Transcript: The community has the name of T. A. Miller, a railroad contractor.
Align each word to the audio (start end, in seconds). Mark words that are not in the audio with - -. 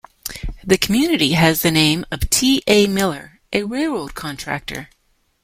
The 0.63 0.79
community 0.79 1.33
has 1.33 1.61
the 1.61 1.69
name 1.69 2.05
of 2.09 2.27
T. 2.31 2.63
A. 2.65 2.87
Miller, 2.87 3.39
a 3.53 3.61
railroad 3.61 4.15
contractor. 4.15 4.89